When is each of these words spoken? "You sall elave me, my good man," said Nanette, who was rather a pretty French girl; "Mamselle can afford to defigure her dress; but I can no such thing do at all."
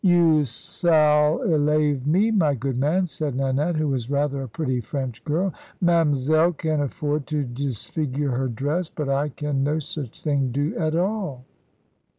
"You 0.03 0.45
sall 0.45 1.43
elave 1.43 2.07
me, 2.07 2.31
my 2.31 2.55
good 2.55 2.75
man," 2.75 3.05
said 3.05 3.35
Nanette, 3.35 3.75
who 3.75 3.89
was 3.89 4.09
rather 4.09 4.41
a 4.41 4.47
pretty 4.47 4.81
French 4.81 5.23
girl; 5.23 5.53
"Mamselle 5.79 6.53
can 6.53 6.81
afford 6.81 7.27
to 7.27 7.45
defigure 7.45 8.35
her 8.35 8.47
dress; 8.47 8.89
but 8.89 9.09
I 9.09 9.29
can 9.29 9.63
no 9.63 9.77
such 9.77 10.23
thing 10.23 10.51
do 10.51 10.75
at 10.75 10.95
all." 10.95 11.45